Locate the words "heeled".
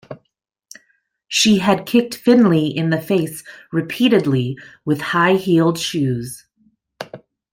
5.35-5.77